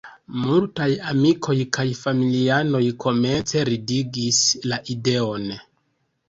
[0.43, 4.41] Multaj amikoj kaj familianoj komence ridigis
[4.73, 5.47] la ideon.